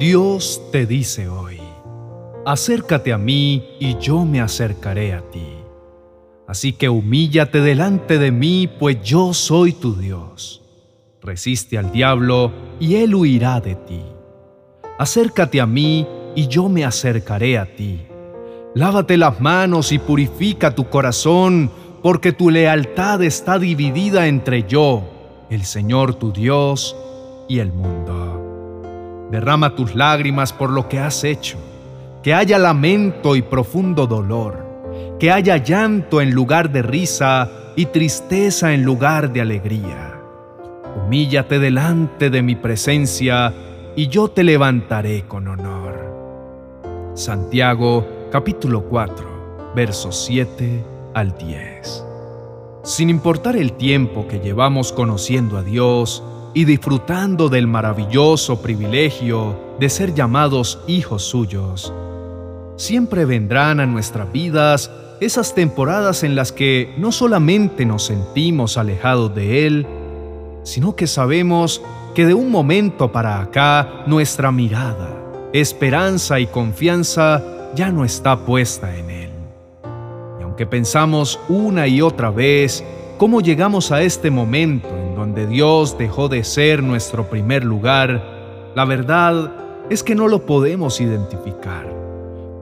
Dios 0.00 0.62
te 0.72 0.86
dice 0.86 1.28
hoy, 1.28 1.60
acércate 2.46 3.12
a 3.12 3.18
mí 3.18 3.76
y 3.78 3.98
yo 3.98 4.24
me 4.24 4.40
acercaré 4.40 5.12
a 5.12 5.20
ti. 5.20 5.46
Así 6.48 6.72
que 6.72 6.88
humíllate 6.88 7.60
delante 7.60 8.18
de 8.18 8.32
mí, 8.32 8.66
pues 8.66 9.02
yo 9.02 9.34
soy 9.34 9.74
tu 9.74 9.94
Dios. 9.96 10.62
Resiste 11.20 11.76
al 11.76 11.92
diablo 11.92 12.50
y 12.80 12.94
él 12.94 13.14
huirá 13.14 13.60
de 13.60 13.74
ti. 13.74 14.00
Acércate 14.98 15.60
a 15.60 15.66
mí 15.66 16.06
y 16.34 16.46
yo 16.46 16.70
me 16.70 16.86
acercaré 16.86 17.58
a 17.58 17.66
ti. 17.76 18.00
Lávate 18.74 19.18
las 19.18 19.38
manos 19.38 19.92
y 19.92 19.98
purifica 19.98 20.74
tu 20.74 20.88
corazón, 20.88 21.70
porque 22.02 22.32
tu 22.32 22.48
lealtad 22.48 23.22
está 23.22 23.58
dividida 23.58 24.28
entre 24.28 24.62
yo, 24.62 25.02
el 25.50 25.66
Señor 25.66 26.14
tu 26.14 26.32
Dios, 26.32 26.96
y 27.50 27.58
el 27.58 27.70
mundo. 27.70 28.29
Derrama 29.30 29.74
tus 29.76 29.94
lágrimas 29.94 30.52
por 30.52 30.70
lo 30.70 30.88
que 30.88 30.98
has 30.98 31.24
hecho, 31.24 31.56
que 32.22 32.34
haya 32.34 32.58
lamento 32.58 33.36
y 33.36 33.42
profundo 33.42 34.06
dolor, 34.06 34.66
que 35.18 35.30
haya 35.30 35.56
llanto 35.56 36.20
en 36.20 36.32
lugar 36.32 36.70
de 36.72 36.82
risa 36.82 37.48
y 37.76 37.86
tristeza 37.86 38.72
en 38.72 38.82
lugar 38.82 39.32
de 39.32 39.40
alegría. 39.40 40.20
Humíllate 40.96 41.58
delante 41.58 42.30
de 42.30 42.42
mi 42.42 42.56
presencia 42.56 43.54
y 43.94 44.08
yo 44.08 44.28
te 44.28 44.42
levantaré 44.42 45.24
con 45.26 45.46
honor. 45.46 45.90
Santiago 47.14 48.06
capítulo 48.32 48.82
4, 48.84 49.72
versos 49.74 50.24
7 50.26 50.84
al 51.14 51.36
10. 51.36 52.04
Sin 52.82 53.10
importar 53.10 53.56
el 53.56 53.74
tiempo 53.74 54.26
que 54.26 54.40
llevamos 54.40 54.92
conociendo 54.92 55.58
a 55.58 55.62
Dios 55.62 56.22
y 56.54 56.64
disfrutando 56.64 57.48
del 57.48 57.66
maravilloso 57.66 58.60
privilegio 58.60 59.56
de 59.78 59.88
ser 59.88 60.14
llamados 60.14 60.80
hijos 60.86 61.22
suyos, 61.22 61.92
siempre 62.76 63.24
vendrán 63.24 63.80
a 63.80 63.86
nuestras 63.86 64.30
vidas 64.32 64.90
esas 65.20 65.54
temporadas 65.54 66.22
en 66.22 66.34
las 66.34 66.50
que 66.50 66.94
no 66.96 67.12
solamente 67.12 67.84
nos 67.84 68.04
sentimos 68.04 68.78
alejados 68.78 69.34
de 69.34 69.66
Él, 69.66 69.86
sino 70.62 70.96
que 70.96 71.06
sabemos 71.06 71.82
que 72.14 72.26
de 72.26 72.34
un 72.34 72.50
momento 72.50 73.12
para 73.12 73.40
acá 73.40 74.02
nuestra 74.06 74.50
mirada, 74.50 75.10
esperanza 75.52 76.40
y 76.40 76.46
confianza 76.46 77.42
ya 77.74 77.92
no 77.92 78.04
está 78.04 78.44
puesta 78.44 78.96
en 78.96 79.10
Él. 79.10 79.30
Y 80.40 80.42
aunque 80.42 80.66
pensamos 80.66 81.38
una 81.48 81.86
y 81.86 82.02
otra 82.02 82.30
vez 82.30 82.82
cómo 83.20 83.42
llegamos 83.42 83.92
a 83.92 84.00
este 84.00 84.30
momento 84.30 84.88
en 84.88 85.14
donde 85.14 85.46
Dios 85.46 85.98
dejó 85.98 86.30
de 86.30 86.42
ser 86.42 86.82
nuestro 86.82 87.28
primer 87.28 87.66
lugar, 87.66 88.72
la 88.74 88.86
verdad 88.86 89.52
es 89.90 90.02
que 90.02 90.14
no 90.14 90.26
lo 90.26 90.46
podemos 90.46 91.02
identificar, 91.02 91.86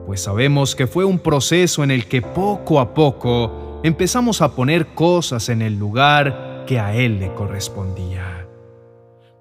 pues 0.05 0.19
sabemos 0.19 0.75
que 0.75 0.85
fue 0.85 1.05
un 1.05 1.17
proceso 1.17 1.81
en 1.81 1.91
el 1.91 2.07
que 2.07 2.21
poco 2.21 2.81
a 2.81 2.93
poco 2.93 3.79
empezamos 3.85 4.41
a 4.41 4.53
poner 4.53 4.87
cosas 4.87 5.47
en 5.47 5.61
el 5.61 5.79
lugar 5.79 6.65
que 6.67 6.77
a 6.77 6.93
Él 6.93 7.21
le 7.21 7.33
correspondía. 7.35 8.45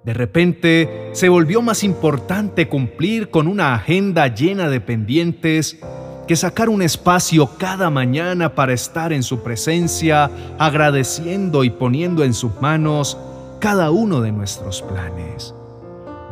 De 0.04 0.14
repente 0.14 1.10
se 1.14 1.28
volvió 1.28 1.62
más 1.62 1.82
importante 1.82 2.68
cumplir 2.68 3.28
con 3.28 3.48
una 3.48 3.74
agenda 3.74 4.32
llena 4.32 4.68
de 4.68 4.80
pendientes 4.80 5.80
que 6.28 6.36
sacar 6.36 6.68
un 6.68 6.82
espacio 6.82 7.48
cada 7.58 7.88
mañana 7.88 8.54
para 8.54 8.74
estar 8.74 9.14
en 9.14 9.22
su 9.22 9.40
presencia, 9.40 10.30
agradeciendo 10.58 11.64
y 11.64 11.70
poniendo 11.70 12.22
en 12.22 12.34
sus 12.34 12.60
manos 12.60 13.16
cada 13.60 13.90
uno 13.90 14.20
de 14.20 14.30
nuestros 14.30 14.82
planes. 14.82 15.54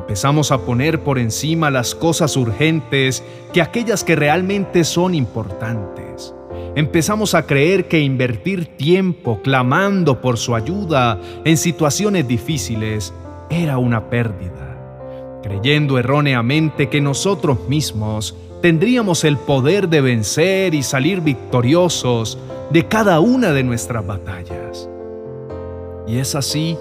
Empezamos 0.01 0.53
a 0.53 0.59
poner 0.59 1.03
por 1.03 1.19
encima 1.19 1.71
las 1.71 1.95
cosas 1.95 2.37
urgentes 2.37 3.25
que 3.55 3.63
aquellas 3.63 4.05
que 4.05 4.15
realmente 4.15 4.85
son 4.85 5.15
importantes. 5.15 6.35
Empezamos 6.77 7.35
a 7.35 7.47
creer 7.47 7.89
que 7.89 7.99
invertir 7.99 8.77
tiempo 8.77 9.41
clamando 9.43 10.21
por 10.21 10.37
su 10.37 10.55
ayuda 10.55 11.19
en 11.45 11.57
situaciones 11.57 12.29
difíciles 12.29 13.15
era 13.49 13.79
una 13.79 14.11
pérdida, 14.11 15.41
creyendo 15.43 15.99
erróneamente 15.99 16.91
que 16.91 17.01
nosotros 17.01 17.67
mismos 17.67 18.37
tendríamos 18.67 19.23
el 19.23 19.37
poder 19.37 19.89
de 19.89 20.01
vencer 20.01 20.75
y 20.75 20.83
salir 20.83 21.21
victoriosos 21.21 22.37
de 22.71 22.89
cada 22.89 23.21
una 23.21 23.53
de 23.53 23.63
nuestras 23.63 24.05
batallas. 24.05 24.89
Y 26.09 26.19
es 26.19 26.35
así 26.35 26.77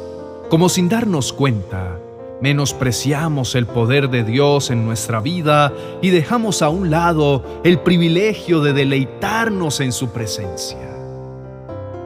como 0.49 0.67
sin 0.67 0.89
darnos 0.89 1.31
cuenta, 1.31 1.99
menospreciamos 2.41 3.53
el 3.53 3.67
poder 3.67 4.09
de 4.09 4.23
Dios 4.23 4.71
en 4.71 4.83
nuestra 4.83 5.19
vida 5.19 5.71
y 6.01 6.09
dejamos 6.09 6.63
a 6.63 6.69
un 6.69 6.89
lado 6.89 7.61
el 7.63 7.77
privilegio 7.77 8.61
de 8.61 8.73
deleitarnos 8.73 9.79
en 9.79 9.91
su 9.91 10.09
presencia. 10.09 10.89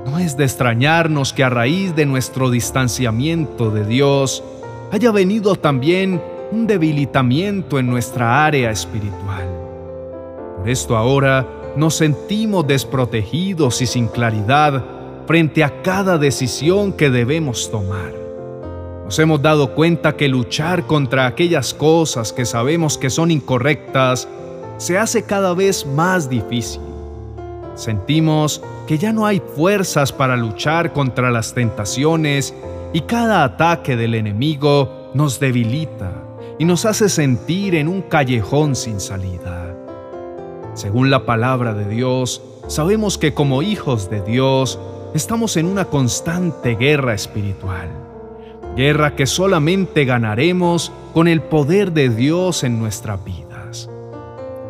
No 0.05 0.19
es 0.19 0.35
de 0.35 0.43
extrañarnos 0.43 1.31
que 1.31 1.45
a 1.45 1.49
raíz 1.49 1.95
de 1.95 2.05
nuestro 2.05 2.51
distanciamiento 2.51 3.71
de 3.71 3.85
Dios 3.85 4.43
haya 4.91 5.11
venido 5.11 5.55
también 5.55 6.21
un 6.51 6.67
debilitamiento 6.67 7.79
en 7.79 7.87
nuestra 7.87 8.45
área 8.45 8.71
espiritual. 8.71 9.58
Por 10.59 10.67
esto 10.67 10.97
ahora 10.97 11.47
nos 11.77 11.95
sentimos 11.95 12.67
desprotegidos 12.67 13.81
y 13.81 13.87
sin 13.87 14.07
claridad 14.07 14.83
frente 15.25 15.63
a 15.63 15.81
cada 15.81 16.17
decisión 16.17 16.91
que 16.91 17.09
debemos 17.09 17.71
tomar. 17.71 18.11
Nos 19.05 19.17
hemos 19.19 19.41
dado 19.41 19.73
cuenta 19.73 20.17
que 20.17 20.27
luchar 20.27 20.85
contra 20.85 21.27
aquellas 21.27 21.73
cosas 21.73 22.33
que 22.33 22.45
sabemos 22.45 22.97
que 22.97 23.09
son 23.09 23.31
incorrectas 23.31 24.27
se 24.77 24.97
hace 24.97 25.23
cada 25.23 25.53
vez 25.53 25.85
más 25.85 26.29
difícil. 26.29 26.81
Sentimos 27.75 28.61
que 28.85 28.97
ya 28.97 29.13
no 29.13 29.25
hay 29.25 29.41
fuerzas 29.55 30.11
para 30.11 30.35
luchar 30.35 30.91
contra 30.91 31.31
las 31.31 31.53
tentaciones 31.53 32.53
y 32.91 33.01
cada 33.01 33.45
ataque 33.45 33.95
del 33.95 34.13
enemigo 34.13 35.09
nos 35.13 35.39
debilita 35.39 36.11
y 36.57 36.65
nos 36.65 36.83
hace 36.83 37.07
sentir 37.07 37.75
en 37.75 37.87
un 37.87 38.01
callejón 38.01 38.75
sin 38.75 38.99
salida. 38.99 39.58
Según 40.73 41.09
la 41.09 41.25
palabra 41.25 41.73
de 41.73 41.87
Dios, 41.87 42.41
sabemos 42.67 43.17
que 43.17 43.33
como 43.33 43.61
hijos 43.61 44.09
de 44.09 44.21
Dios 44.21 44.79
estamos 45.13 45.57
en 45.57 45.65
una 45.65 45.85
constante 45.85 46.75
guerra 46.75 47.13
espiritual, 47.13 47.89
guerra 48.75 49.15
que 49.15 49.25
solamente 49.25 50.05
ganaremos 50.05 50.91
con 51.13 51.27
el 51.27 51.41
poder 51.41 51.91
de 51.91 52.09
Dios 52.09 52.63
en 52.63 52.79
nuestras 52.79 53.23
vidas. 53.23 53.89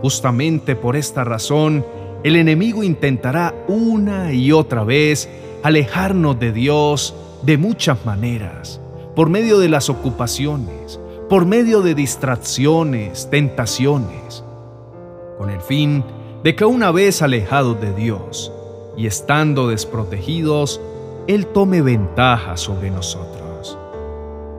Justamente 0.02 0.76
por 0.76 0.96
esta 0.96 1.24
razón, 1.24 1.86
el 2.24 2.36
enemigo 2.36 2.84
intentará 2.84 3.54
una 3.68 4.34
y 4.34 4.52
otra 4.52 4.84
vez 4.84 5.30
alejarnos 5.64 6.40
de 6.40 6.52
Dios 6.52 7.14
de 7.44 7.58
muchas 7.58 8.06
maneras, 8.06 8.82
por 9.16 9.30
medio 9.30 9.60
de 9.60 9.70
las 9.70 9.90
ocupaciones, 9.90 11.00
por 11.30 11.46
medio 11.46 11.82
de 11.82 11.96
distracciones, 11.96 13.30
tentaciones, 13.30 14.44
con 15.40 15.50
el 15.50 15.60
fin 15.62 16.04
de 16.44 16.56
que 16.56 16.66
una 16.66 16.92
vez 16.92 17.24
alejados 17.24 17.82
de 17.82 17.94
Dios 17.96 18.52
y 18.96 19.08
estando 19.08 19.70
desprotegidos, 19.70 20.80
Él 21.26 21.48
tome 21.48 21.82
ventaja 21.82 22.58
sobre 22.58 22.92
nosotros. 22.92 23.76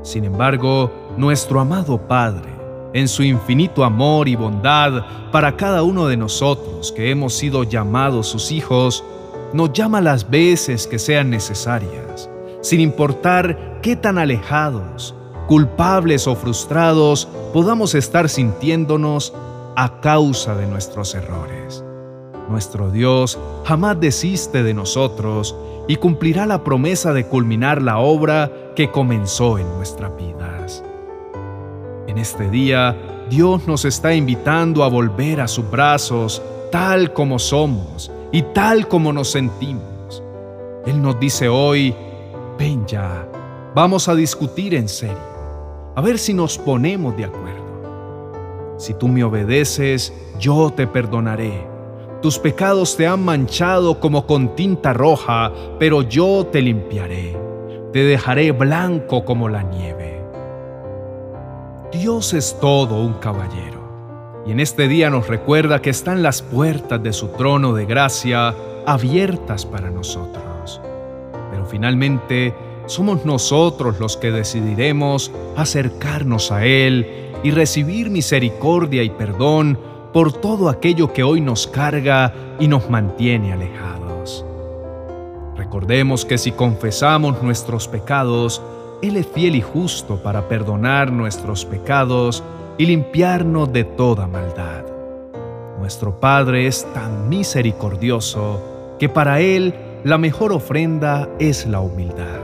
Sin 0.03 0.25
embargo, 0.25 0.91
nuestro 1.17 1.61
amado 1.61 1.99
Padre, 2.09 2.51
en 2.95 3.07
su 3.07 3.23
infinito 3.23 3.85
amor 3.85 4.27
y 4.27 4.35
bondad 4.35 5.31
para 5.31 5.57
cada 5.57 5.85
uno 5.85 6.09
de 6.09 6.17
nosotros 6.17 6.91
que 6.91 7.11
hemos 7.11 7.35
sido 7.35 7.63
llamados 7.63 8.27
sus 8.27 8.51
hijos, 8.51 9.05
nos 9.53 9.73
llama 9.73 10.01
las 10.01 10.29
veces 10.29 10.89
que 10.89 10.99
sean 10.99 11.31
necesarias 11.31 12.31
sin 12.61 12.81
importar 12.81 13.81
qué 13.83 13.97
tan 13.97 14.19
alejados, 14.19 15.15
culpables 15.47 16.27
o 16.27 16.37
frustrados 16.37 17.27
podamos 17.53 17.95
estar 17.95 18.29
sintiéndonos 18.29 19.33
a 19.77 20.01
causa 20.01 20.55
de 20.55 20.67
nuestros 20.67 21.15
errores. 21.15 21.85
Nuestro 22.49 22.91
Dios 22.91 23.39
jamás 23.65 24.01
desiste 24.01 24.63
de 24.63 24.75
nosotros 24.75 25.55
y 25.87 25.97
cumplirá 25.97 26.47
la 26.47 26.65
promesa 26.65 27.13
de 27.13 27.27
culminar 27.27 27.81
la 27.81 27.99
obra 27.99 28.51
que 28.75 28.91
comenzó 28.91 29.59
en 29.59 29.69
nuestras 29.77 30.17
vidas. 30.17 30.83
En 32.07 32.19
este 32.19 32.51
día, 32.51 32.97
Dios 33.29 33.67
nos 33.69 33.85
está 33.85 34.15
invitando 34.15 34.83
a 34.83 34.89
volver 34.89 35.41
a 35.41 35.49
sus 35.49 35.71
brazos 35.71 36.43
tal 36.73 37.13
como 37.13 37.39
somos 37.39 38.11
y 38.33 38.43
tal 38.43 38.89
como 38.89 39.13
nos 39.13 39.31
sentimos. 39.31 40.23
Él 40.87 41.01
nos 41.01 41.21
dice 41.21 41.49
hoy, 41.49 41.95
ven 42.59 42.87
ya, 42.87 43.29
vamos 43.75 44.09
a 44.09 44.15
discutir 44.15 44.75
en 44.75 44.89
serio, 44.89 45.17
a 45.95 46.01
ver 46.01 46.19
si 46.19 46.35
nos 46.35 46.59
ponemos 46.59 47.17
de 47.17 47.27
acuerdo. 47.27 47.60
Si 48.81 48.95
tú 48.95 49.09
me 49.09 49.23
obedeces, 49.23 50.11
yo 50.39 50.73
te 50.75 50.87
perdonaré. 50.87 51.67
Tus 52.23 52.39
pecados 52.39 52.97
te 52.97 53.07
han 53.07 53.23
manchado 53.23 54.01
como 54.01 54.27
con 54.27 54.57
tinta 54.57 54.95
roja, 54.95 55.53
pero 55.79 56.01
yo 56.01 56.47
te 56.51 56.63
limpiaré. 56.63 57.37
Te 57.93 58.05
dejaré 58.05 58.53
blanco 58.53 59.27
como 59.27 59.51
la 59.51 59.65
nieve. 59.65 60.25
Dios 61.93 62.33
es 62.33 62.59
todo 62.59 63.03
un 63.03 63.13
caballero, 63.15 64.43
y 64.47 64.53
en 64.53 64.61
este 64.61 64.89
día 64.89 65.11
nos 65.11 65.29
recuerda 65.29 65.83
que 65.83 65.91
están 65.91 66.23
las 66.23 66.41
puertas 66.41 67.03
de 67.03 67.13
su 67.13 67.29
trono 67.29 67.75
de 67.75 67.85
gracia 67.85 68.55
abiertas 68.87 69.67
para 69.67 69.91
nosotros. 69.91 70.81
Pero 71.51 71.67
finalmente 71.67 72.55
somos 72.87 73.27
nosotros 73.27 74.01
los 74.01 74.17
que 74.17 74.31
decidiremos 74.31 75.31
acercarnos 75.55 76.51
a 76.51 76.65
Él 76.65 77.30
y 77.43 77.51
recibir 77.51 78.11
misericordia 78.11 79.03
y 79.03 79.11
perdón 79.11 79.79
por 80.13 80.33
todo 80.33 80.69
aquello 80.69 81.13
que 81.13 81.23
hoy 81.23 81.41
nos 81.41 81.67
carga 81.67 82.35
y 82.59 82.69
nos 82.69 82.91
mantiene 82.91 83.53
alejados. 83.53 84.45
Recordemos 85.57 86.25
que 86.25 86.39
si 86.39 86.53
confesamos 86.53 87.43
nuestros 87.43 87.87
pecados, 87.87 88.63
él 89.03 89.17
es 89.17 89.27
fiel 89.27 89.57
y 89.57 89.63
justo 89.63 90.23
para 90.23 90.49
perdonar 90.49 91.13
nuestros 91.13 91.65
pecados 91.65 92.43
y 92.77 92.87
limpiarnos 92.87 93.73
de 93.73 93.85
toda 93.85 94.27
maldad. 94.27 94.85
Nuestro 95.79 96.21
Padre 96.21 96.67
es 96.67 96.87
tan 96.93 97.29
misericordioso 97.29 98.97
que 98.99 99.09
para 99.09 99.41
Él 99.41 99.75
la 100.05 100.19
mejor 100.19 100.53
ofrenda 100.53 101.29
es 101.39 101.67
la 101.67 101.81
humildad. 101.81 102.40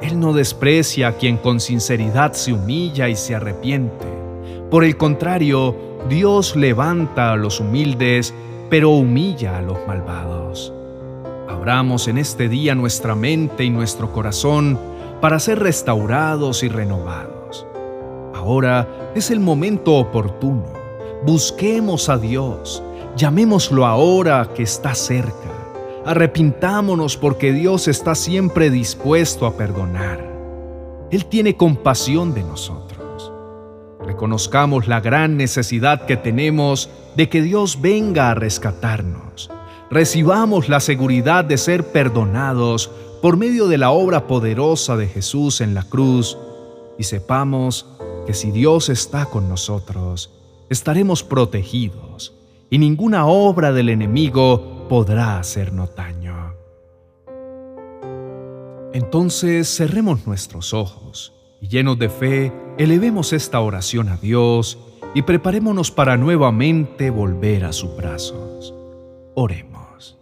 Él 0.00 0.20
no 0.20 0.34
desprecia 0.34 1.08
a 1.08 1.12
quien 1.12 1.38
con 1.38 1.58
sinceridad 1.58 2.34
se 2.34 2.52
humilla 2.52 3.08
y 3.08 3.16
se 3.16 3.34
arrepiente. 3.34 4.06
Por 4.70 4.84
el 4.84 4.96
contrario, 4.96 5.74
Dios 6.08 6.54
levanta 6.54 7.32
a 7.32 7.36
los 7.36 7.60
humildes, 7.60 8.34
pero 8.68 8.90
humilla 8.90 9.56
a 9.56 9.62
los 9.62 9.78
malvados. 9.86 10.72
Abramos 11.48 12.08
en 12.08 12.18
este 12.18 12.48
día 12.48 12.74
nuestra 12.74 13.14
mente 13.14 13.64
y 13.64 13.70
nuestro 13.70 14.12
corazón 14.12 14.78
para 15.20 15.38
ser 15.38 15.60
restaurados 15.60 16.62
y 16.62 16.68
renovados. 16.68 17.66
Ahora 18.34 18.86
es 19.14 19.30
el 19.30 19.40
momento 19.40 19.94
oportuno. 19.94 20.66
Busquemos 21.24 22.10
a 22.10 22.18
Dios, 22.18 22.82
llamémoslo 23.16 23.86
ahora 23.86 24.50
que 24.54 24.62
está 24.62 24.94
cerca. 24.94 25.55
Arrepintámonos 26.06 27.16
porque 27.16 27.52
Dios 27.52 27.88
está 27.88 28.14
siempre 28.14 28.70
dispuesto 28.70 29.44
a 29.44 29.56
perdonar. 29.56 30.24
Él 31.10 31.26
tiene 31.26 31.56
compasión 31.56 32.32
de 32.32 32.44
nosotros. 32.44 33.32
Reconozcamos 34.04 34.86
la 34.86 35.00
gran 35.00 35.36
necesidad 35.36 36.06
que 36.06 36.16
tenemos 36.16 36.88
de 37.16 37.28
que 37.28 37.42
Dios 37.42 37.80
venga 37.80 38.30
a 38.30 38.34
rescatarnos. 38.36 39.50
Recibamos 39.90 40.68
la 40.68 40.78
seguridad 40.78 41.44
de 41.44 41.58
ser 41.58 41.84
perdonados 41.90 42.88
por 43.20 43.36
medio 43.36 43.66
de 43.66 43.78
la 43.78 43.90
obra 43.90 44.28
poderosa 44.28 44.96
de 44.96 45.08
Jesús 45.08 45.60
en 45.60 45.74
la 45.74 45.82
cruz 45.82 46.38
y 47.00 47.02
sepamos 47.02 47.84
que 48.28 48.34
si 48.34 48.52
Dios 48.52 48.90
está 48.90 49.26
con 49.26 49.48
nosotros, 49.48 50.30
estaremos 50.70 51.24
protegidos 51.24 52.32
y 52.70 52.78
ninguna 52.78 53.26
obra 53.26 53.72
del 53.72 53.88
enemigo 53.88 54.75
podrá 54.88 55.38
hacernos 55.38 55.94
daño. 55.94 56.54
Entonces 58.92 59.68
cerremos 59.68 60.26
nuestros 60.26 60.72
ojos 60.72 61.32
y 61.60 61.68
llenos 61.68 61.98
de 61.98 62.08
fe, 62.08 62.52
elevemos 62.78 63.32
esta 63.32 63.60
oración 63.60 64.08
a 64.08 64.16
Dios 64.16 64.78
y 65.14 65.22
preparémonos 65.22 65.90
para 65.90 66.16
nuevamente 66.16 67.10
volver 67.10 67.64
a 67.64 67.72
sus 67.72 67.96
brazos. 67.96 68.74
Oremos. 69.34 70.18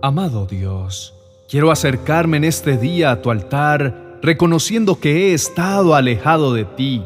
Amado 0.00 0.46
Dios, 0.46 1.14
quiero 1.48 1.70
acercarme 1.70 2.36
en 2.36 2.44
este 2.44 2.76
día 2.76 3.10
a 3.10 3.22
tu 3.22 3.30
altar 3.30 4.18
reconociendo 4.22 5.00
que 5.00 5.30
he 5.30 5.34
estado 5.34 5.94
alejado 5.94 6.54
de 6.54 6.64
ti 6.64 7.04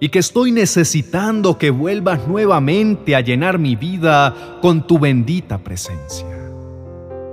y 0.00 0.08
que 0.08 0.18
estoy 0.18 0.52
necesitando 0.52 1.58
que 1.58 1.70
vuelvas 1.70 2.26
nuevamente 2.26 3.16
a 3.16 3.20
llenar 3.20 3.58
mi 3.58 3.76
vida 3.76 4.58
con 4.60 4.86
tu 4.86 4.98
bendita 4.98 5.58
presencia. 5.58 6.26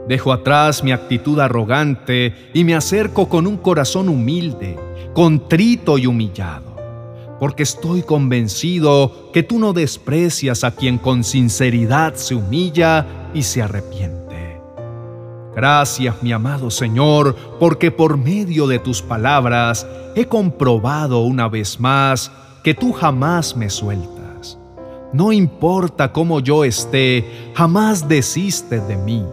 Dejo 0.07 0.33
atrás 0.33 0.83
mi 0.83 0.91
actitud 0.91 1.39
arrogante 1.39 2.33
y 2.53 2.63
me 2.63 2.75
acerco 2.75 3.29
con 3.29 3.47
un 3.47 3.57
corazón 3.57 4.09
humilde, 4.09 4.77
contrito 5.13 5.97
y 5.97 6.05
humillado, 6.05 6.75
porque 7.39 7.63
estoy 7.63 8.01
convencido 8.01 9.29
que 9.31 9.43
tú 9.43 9.59
no 9.59 9.73
desprecias 9.73 10.63
a 10.63 10.71
quien 10.71 10.97
con 10.97 11.23
sinceridad 11.23 12.15
se 12.15 12.35
humilla 12.35 13.29
y 13.33 13.43
se 13.43 13.61
arrepiente. 13.61 14.21
Gracias, 15.55 16.23
mi 16.23 16.31
amado 16.31 16.71
Señor, 16.71 17.35
porque 17.59 17.91
por 17.91 18.17
medio 18.17 18.67
de 18.67 18.79
tus 18.79 19.01
palabras 19.01 19.85
he 20.15 20.25
comprobado 20.25 21.21
una 21.21 21.49
vez 21.49 21.79
más 21.79 22.31
que 22.63 22.73
tú 22.73 22.91
jamás 22.91 23.55
me 23.55 23.69
sueltas. 23.69 24.57
No 25.13 25.31
importa 25.31 26.13
cómo 26.13 26.39
yo 26.39 26.63
esté, 26.63 27.51
jamás 27.53 28.07
desistes 28.07 28.87
de 28.87 28.95
mí. 28.95 29.25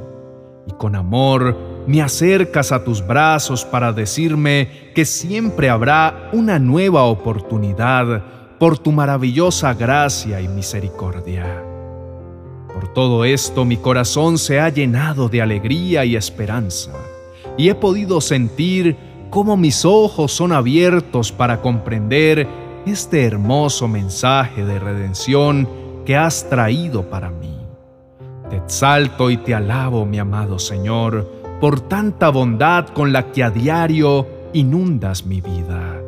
Y 0.66 0.72
con 0.72 0.96
amor 0.96 1.56
me 1.86 2.02
acercas 2.02 2.72
a 2.72 2.84
tus 2.84 3.06
brazos 3.06 3.64
para 3.64 3.92
decirme 3.92 4.90
que 4.94 5.04
siempre 5.04 5.70
habrá 5.70 6.30
una 6.32 6.58
nueva 6.58 7.04
oportunidad 7.04 8.22
por 8.58 8.78
tu 8.78 8.92
maravillosa 8.92 9.72
gracia 9.72 10.40
y 10.40 10.48
misericordia. 10.48 11.64
Por 12.74 12.92
todo 12.92 13.24
esto 13.24 13.64
mi 13.64 13.76
corazón 13.76 14.36
se 14.36 14.60
ha 14.60 14.68
llenado 14.68 15.28
de 15.28 15.40
alegría 15.40 16.04
y 16.04 16.16
esperanza, 16.16 16.92
y 17.56 17.68
he 17.68 17.74
podido 17.74 18.20
sentir 18.20 18.96
cómo 19.30 19.56
mis 19.56 19.84
ojos 19.84 20.32
son 20.32 20.52
abiertos 20.52 21.32
para 21.32 21.60
comprender 21.60 22.46
este 22.90 23.24
hermoso 23.24 23.88
mensaje 23.88 24.64
de 24.64 24.78
redención 24.78 25.68
que 26.06 26.16
has 26.16 26.48
traído 26.48 27.10
para 27.10 27.30
mí. 27.30 27.56
Te 28.48 28.56
exalto 28.56 29.30
y 29.30 29.36
te 29.36 29.54
alabo, 29.54 30.06
mi 30.06 30.18
amado 30.18 30.58
Señor, 30.58 31.30
por 31.60 31.80
tanta 31.80 32.30
bondad 32.30 32.88
con 32.88 33.12
la 33.12 33.30
que 33.30 33.44
a 33.44 33.50
diario 33.50 34.26
inundas 34.52 35.26
mi 35.26 35.40
vida. 35.40 36.00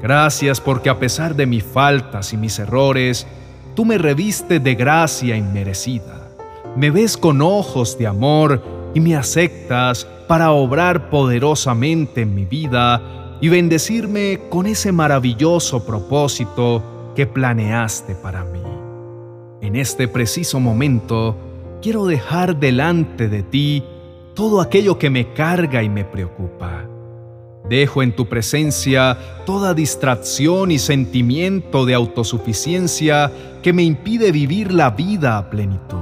Gracias 0.00 0.60
porque 0.60 0.88
a 0.88 0.98
pesar 0.98 1.34
de 1.34 1.46
mis 1.46 1.64
faltas 1.64 2.32
y 2.32 2.36
mis 2.36 2.58
errores, 2.58 3.26
tú 3.74 3.84
me 3.84 3.98
reviste 3.98 4.60
de 4.60 4.74
gracia 4.74 5.36
inmerecida. 5.36 6.30
Me 6.76 6.90
ves 6.90 7.16
con 7.16 7.42
ojos 7.42 7.98
de 7.98 8.06
amor 8.06 8.62
y 8.94 9.00
me 9.00 9.16
aceptas 9.16 10.06
para 10.26 10.52
obrar 10.52 11.10
poderosamente 11.10 12.22
en 12.22 12.34
mi 12.34 12.44
vida 12.44 13.27
y 13.40 13.48
bendecirme 13.48 14.40
con 14.48 14.66
ese 14.66 14.92
maravilloso 14.92 15.84
propósito 15.84 17.12
que 17.14 17.26
planeaste 17.26 18.14
para 18.14 18.44
mí. 18.44 18.62
En 19.60 19.76
este 19.76 20.08
preciso 20.08 20.60
momento, 20.60 21.36
quiero 21.82 22.06
dejar 22.06 22.58
delante 22.58 23.28
de 23.28 23.42
ti 23.42 23.84
todo 24.34 24.60
aquello 24.60 24.98
que 24.98 25.10
me 25.10 25.32
carga 25.32 25.82
y 25.82 25.88
me 25.88 26.04
preocupa 26.04 26.88
Dejo 27.68 28.02
en 28.02 28.16
tu 28.16 28.26
presencia 28.26 29.18
toda 29.44 29.74
distracción 29.74 30.70
y 30.70 30.78
sentimiento 30.78 31.84
de 31.84 31.94
autosuficiencia 31.94 33.30
que 33.62 33.74
me 33.74 33.82
impide 33.82 34.32
vivir 34.32 34.72
la 34.72 34.90
vida 34.90 35.36
a 35.36 35.50
plenitud. 35.50 35.97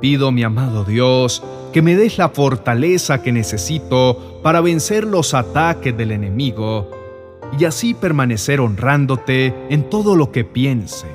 Pido, 0.00 0.30
mi 0.30 0.42
amado 0.42 0.84
Dios, 0.84 1.42
que 1.72 1.82
me 1.82 1.96
des 1.96 2.18
la 2.18 2.28
fortaleza 2.28 3.22
que 3.22 3.32
necesito 3.32 4.40
para 4.42 4.60
vencer 4.60 5.04
los 5.04 5.34
ataques 5.34 5.96
del 5.96 6.12
enemigo 6.12 6.90
y 7.58 7.64
así 7.64 7.94
permanecer 7.94 8.60
honrándote 8.60 9.54
en 9.70 9.88
todo 9.88 10.16
lo 10.16 10.32
que 10.32 10.44
piense, 10.44 11.06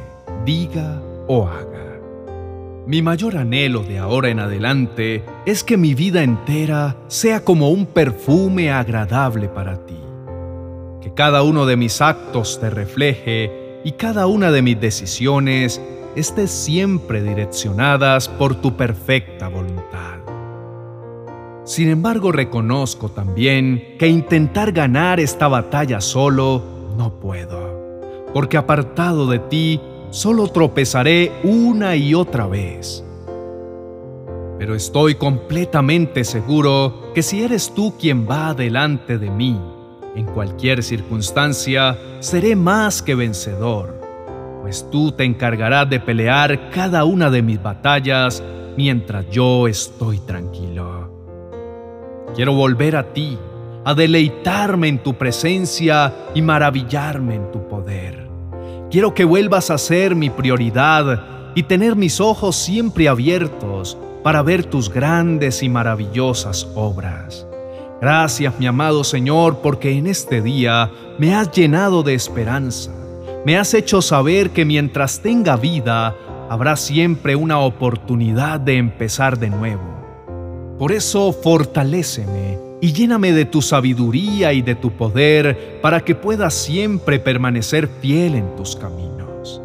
diga 0.46 1.02
o 1.28 1.48
haga. 1.48 1.82
Mi 2.88 3.04
mayor 3.04 3.38
anhelo 3.38 3.84
de 3.84 4.00
ahora 4.00 4.30
en 4.30 4.40
adelante 4.40 5.24
es 5.46 5.64
que 5.64 5.78
mi 5.78 5.94
vida 5.94 6.24
entera 6.24 6.98
sea 7.08 7.44
como 7.46 7.70
un 7.70 7.86
perfume 7.86 8.72
agradable 8.72 9.48
para 9.48 9.86
ti. 9.86 10.00
Que 11.00 11.14
cada 11.14 11.44
uno 11.44 11.68
de 11.68 11.78
mis 11.78 12.02
actos 12.02 12.60
te 12.60 12.72
refleje 12.72 13.80
y 13.84 13.94
cada 13.94 14.26
una 14.26 14.52
de 14.52 14.64
mis 14.64 14.82
decisiones 14.82 15.80
esté 16.16 16.48
siempre 16.48 17.22
direccionadas 17.22 18.28
por 18.28 18.56
tu 18.56 18.76
perfecta 18.76 19.48
voluntad. 19.48 20.20
Sin 21.64 21.90
embargo, 21.90 22.32
reconozco 22.32 23.10
también 23.10 23.96
que 23.98 24.08
intentar 24.08 24.72
ganar 24.72 25.20
esta 25.20 25.48
batalla 25.48 26.02
solo 26.02 26.62
no 26.98 27.20
puedo, 27.20 28.30
porque 28.34 28.58
apartado 28.58 29.28
de 29.28 29.40
ti 29.40 29.80
solo 30.10 30.48
tropezaré 30.48 31.32
una 31.44 31.96
y 31.96 32.14
otra 32.14 32.48
vez. 32.48 33.06
Pero 34.58 34.76
estoy 34.76 35.16
completamente 35.16 36.24
seguro 36.24 37.12
que 37.16 37.24
si 37.24 37.42
eres 37.42 37.74
tú 37.74 37.94
quien 37.98 38.28
va 38.30 38.54
delante 38.54 39.18
de 39.18 39.30
mí, 39.30 39.60
en 40.16 40.26
cualquier 40.26 40.84
circunstancia, 40.84 41.98
seré 42.20 42.56
más 42.56 43.02
que 43.02 43.16
vencedor, 43.16 44.01
pues 44.72 44.90
tú 44.90 45.12
te 45.12 45.26
encargarás 45.26 45.90
de 45.90 46.00
pelear 46.00 46.70
cada 46.70 47.04
una 47.04 47.30
de 47.30 47.42
mis 47.42 47.62
batallas 47.62 48.42
mientras 48.78 49.30
yo 49.30 49.68
estoy 49.68 50.20
tranquilo. 50.20 51.12
Quiero 52.34 52.54
volver 52.54 52.96
a 52.96 53.12
ti, 53.12 53.38
a 53.84 53.94
deleitarme 53.94 54.88
en 54.88 55.00
tu 55.00 55.16
presencia 55.16 56.14
y 56.34 56.42
maravillarme 56.42 57.36
en 57.36 57.52
tu 57.52 57.68
poder. 57.68 58.30
Quiero 58.90 59.14
que 59.14 59.26
vuelvas 59.26 59.70
a 59.72 59.78
ser 59.78 60.16
mi 60.16 60.30
prioridad 60.30 61.52
y 61.54 61.64
tener 61.64 61.98
mis 61.98 62.22
ojos 62.22 62.56
siempre 62.56 63.10
abiertos 63.10 63.98
para 64.24 64.42
ver 64.42 64.64
tus 64.64 64.90
grandes 64.90 65.64
y 65.64 65.68
maravillosas 65.68 66.66
obras. 66.76 67.46
Gracias, 68.00 68.58
mi 68.58 68.68
amado 68.68 69.04
Señor, 69.04 69.58
porque 69.58 69.92
en 69.98 70.08
este 70.08 70.42
día 70.42 70.90
me 71.20 71.36
has 71.36 71.52
llenado 71.52 72.04
de 72.04 72.14
esperanza. 72.14 73.01
Me 73.44 73.58
has 73.58 73.74
hecho 73.74 74.04
saber 74.04 74.52
que 74.52 74.66
mientras 74.66 75.20
tenga 75.22 75.58
vida, 75.58 76.16
habrá 76.48 76.76
siempre 76.76 77.36
una 77.36 77.58
oportunidad 77.58 78.60
de 78.60 78.78
empezar 78.78 79.40
de 79.40 79.50
nuevo. 79.50 80.76
Por 80.78 80.92
eso, 80.92 81.34
fortaléceme 81.34 82.60
y 82.82 82.94
lléname 82.94 83.32
de 83.32 83.46
tu 83.46 83.64
sabiduría 83.64 84.54
y 84.54 84.62
de 84.62 84.76
tu 84.76 84.92
poder 84.92 85.80
para 85.82 86.02
que 86.02 86.14
pueda 86.14 86.52
siempre 86.52 87.18
permanecer 87.18 87.88
fiel 87.88 88.36
en 88.36 88.56
tus 88.56 88.76
caminos. 88.76 89.60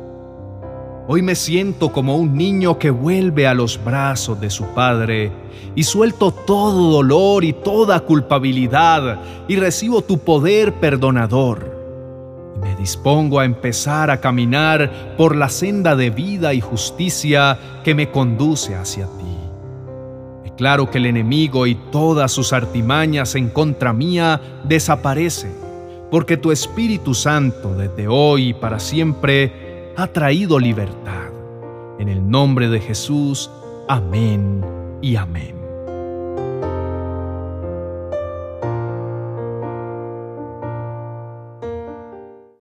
Hoy 1.07 1.21
me 1.21 1.35
siento 1.35 1.93
como 1.93 2.17
un 2.17 2.35
niño 2.35 2.79
que 2.79 2.89
vuelve 2.89 3.47
a 3.47 3.53
los 3.53 3.79
brazos 3.85 4.41
de 4.41 4.49
su 4.49 4.65
padre 4.69 5.31
y 5.75 5.83
suelto 5.83 6.33
todo 6.33 6.93
dolor 6.93 7.45
y 7.45 7.53
toda 7.53 8.01
culpabilidad 8.01 9.21
y 9.49 9.57
recibo 9.57 10.01
tu 10.01 10.19
poder 10.19 10.73
perdonador. 10.73 11.76
Dispongo 12.79 13.41
a 13.41 13.45
empezar 13.45 14.11
a 14.11 14.21
caminar 14.21 15.15
por 15.17 15.35
la 15.35 15.49
senda 15.49 15.97
de 15.97 16.11
vida 16.11 16.55
y 16.55 16.61
justicia 16.61 17.59
que 17.85 17.95
me 17.95 18.11
conduce 18.11 18.75
hacia 18.75 19.07
ti. 19.07 19.37
Claro 20.57 20.91
que 20.91 20.99
el 20.99 21.07
enemigo 21.07 21.67
y 21.67 21.75
todas 21.75 22.33
sus 22.33 22.53
artimañas 22.53 23.35
en 23.35 23.51
contra 23.51 23.93
mía 23.93 24.41
desaparecen, 24.65 25.53
porque 26.11 26.39
tu 26.39 26.51
Espíritu 26.51 27.15
Santo 27.15 27.75
desde 27.75 28.09
hoy 28.09 28.49
y 28.49 28.55
para 28.55 28.81
siempre 28.81 29.93
ha 29.97 30.07
traído 30.07 30.59
libertad. 30.59 31.31
En 31.99 32.09
el 32.09 32.29
nombre 32.29 32.69
de 32.69 32.81
Jesús, 32.81 33.51
amén 33.89 34.65
y 35.03 35.17
amén. 35.17 35.56